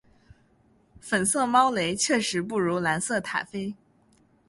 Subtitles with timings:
[0.99, 3.75] 粉色猫雷确实不如蓝色塔菲